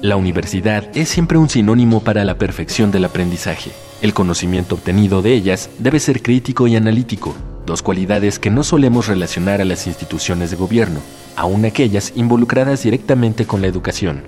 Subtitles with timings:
[0.00, 3.72] La universidad es siempre un sinónimo para la perfección del aprendizaje.
[4.00, 7.34] El conocimiento obtenido de ellas debe ser crítico y analítico,
[7.66, 11.00] dos cualidades que no solemos relacionar a las instituciones de gobierno,
[11.34, 14.22] aun aquellas involucradas directamente con la educación.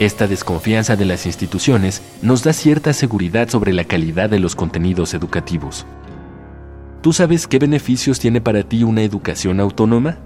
[0.00, 5.14] Esta desconfianza de las instituciones nos da cierta seguridad sobre la calidad de los contenidos
[5.14, 5.86] educativos.
[7.02, 10.18] ¿Tú sabes qué beneficios tiene para ti una educación autónoma?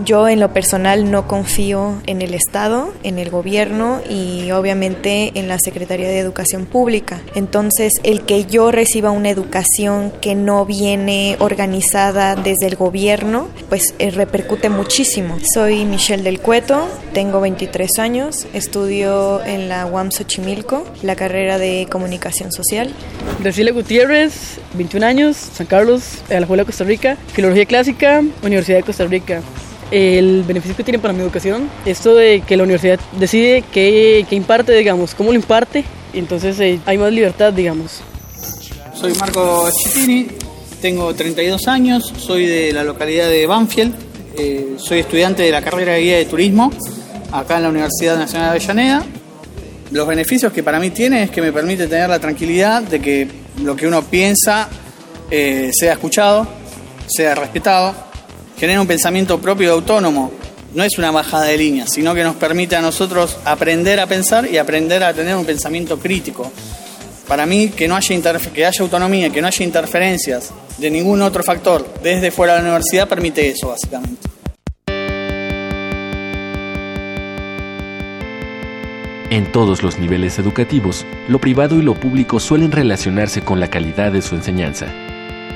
[0.00, 5.46] Yo en lo personal no confío en el Estado, en el gobierno y obviamente en
[5.46, 7.20] la Secretaría de Educación Pública.
[7.36, 13.94] Entonces, el que yo reciba una educación que no viene organizada desde el gobierno, pues
[14.00, 15.38] eh, repercute muchísimo.
[15.54, 21.86] Soy Michelle del Cueto, tengo 23 años, estudio en la UAM Xochimilco, la carrera de
[21.88, 22.92] Comunicación Social.
[23.40, 28.78] Graciela Gutiérrez, 21 años, San Carlos, a la Escuela de Costa Rica, Filología Clásica, Universidad
[28.78, 29.40] de Costa Rica
[29.94, 34.34] el beneficio que tiene para mi educación, esto de que la universidad decide qué, qué
[34.34, 38.00] imparte, digamos, cómo lo imparte, entonces eh, hay más libertad, digamos.
[38.92, 40.26] Soy Marco Chitini,
[40.80, 43.94] tengo 32 años, soy de la localidad de Banfield,
[44.36, 46.72] eh, soy estudiante de la carrera de guía de turismo
[47.30, 49.04] acá en la Universidad Nacional de Avellaneda.
[49.92, 53.28] Los beneficios que para mí tiene es que me permite tener la tranquilidad de que
[53.62, 54.68] lo que uno piensa
[55.30, 56.48] eh, sea escuchado,
[57.06, 58.03] sea respetado
[58.58, 60.32] genera un pensamiento propio y autónomo.
[60.74, 64.48] No es una bajada de línea, sino que nos permite a nosotros aprender a pensar
[64.50, 66.50] y aprender a tener un pensamiento crítico.
[67.28, 68.20] Para mí, que no haya,
[68.52, 72.68] que haya autonomía, que no haya interferencias de ningún otro factor desde fuera de la
[72.68, 74.28] universidad permite eso, básicamente.
[79.30, 84.12] En todos los niveles educativos, lo privado y lo público suelen relacionarse con la calidad
[84.12, 84.86] de su enseñanza.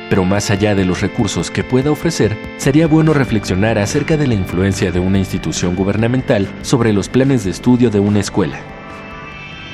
[0.09, 4.35] Pero más allá de los recursos que pueda ofrecer, sería bueno reflexionar acerca de la
[4.35, 8.59] influencia de una institución gubernamental sobre los planes de estudio de una escuela.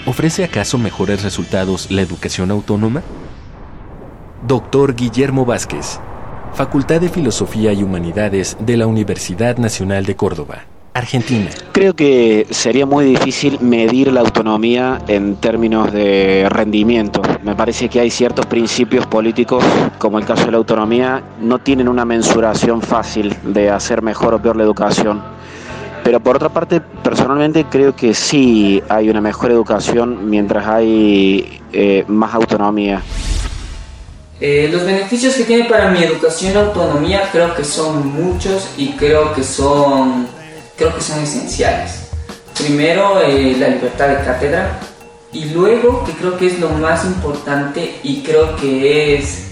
[0.06, 3.02] ¿Ofrece acaso mejores resultados la educación autónoma?
[4.46, 6.00] Doctor Guillermo Vázquez,
[6.52, 10.73] Facultad de Filosofía y Humanidades de la Universidad Nacional de Córdoba.
[10.94, 11.50] Argentina.
[11.72, 17.20] Creo que sería muy difícil medir la autonomía en términos de rendimiento.
[17.42, 19.64] Me parece que hay ciertos principios políticos,
[19.98, 24.40] como el caso de la autonomía, no tienen una mensuración fácil de hacer mejor o
[24.40, 25.20] peor la educación.
[26.04, 32.04] Pero por otra parte, personalmente creo que sí hay una mejor educación mientras hay eh,
[32.06, 33.02] más autonomía.
[34.40, 38.90] Eh, los beneficios que tiene para mi educación la autonomía creo que son muchos y
[38.92, 40.26] creo que son
[40.76, 42.08] creo que son esenciales.
[42.58, 44.80] Primero, eh, la libertad de cátedra
[45.32, 49.48] y luego, que creo que es lo más importante y creo que es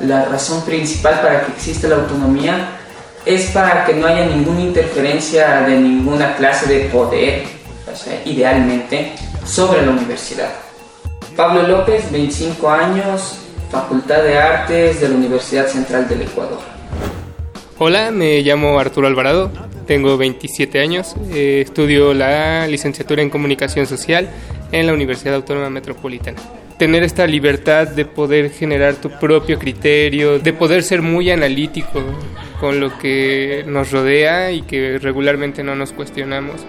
[0.00, 2.78] la razón principal para que exista la autonomía,
[3.26, 7.44] es para que no haya ninguna interferencia de ninguna clase de poder,
[8.24, 9.12] idealmente,
[9.44, 10.50] sobre la universidad.
[11.36, 13.38] Pablo López, 25 años,
[13.70, 16.60] Facultad de Artes de la Universidad Central del Ecuador.
[17.78, 19.50] Hola, me llamo Arturo Alvarado,
[19.86, 24.28] tengo 27 años, eh, estudio la licenciatura en comunicación social
[24.72, 26.38] en la Universidad Autónoma Metropolitana.
[26.78, 32.02] Tener esta libertad de poder generar tu propio criterio, de poder ser muy analítico
[32.60, 36.66] con lo que nos rodea y que regularmente no nos cuestionamos.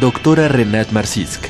[0.00, 1.44] Doctora Renat Marcisk,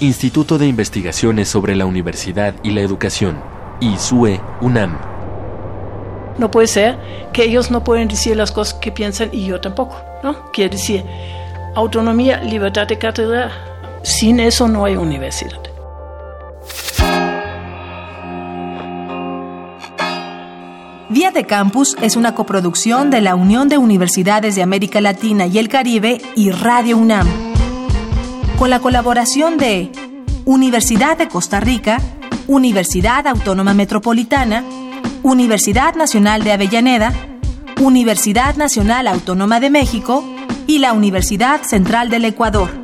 [0.00, 3.38] Instituto de Investigaciones sobre la Universidad y la Educación,
[3.80, 5.11] ISUE, UNAM.
[6.38, 6.96] No puede ser
[7.32, 10.50] que ellos no pueden decir las cosas que piensan y yo tampoco, ¿no?
[10.52, 11.04] Quiere decir,
[11.74, 13.50] autonomía, libertad de cátedra,
[14.02, 15.60] sin eso no hay universidad.
[21.08, 25.58] Día de Campus es una coproducción de la Unión de Universidades de América Latina y
[25.58, 27.28] el Caribe y Radio UNAM,
[28.58, 29.92] con la colaboración de
[30.46, 32.00] Universidad de Costa Rica,
[32.48, 34.64] Universidad Autónoma Metropolitana,
[35.22, 37.12] Universidad Nacional de Avellaneda,
[37.80, 40.24] Universidad Nacional Autónoma de México
[40.66, 42.81] y la Universidad Central del Ecuador.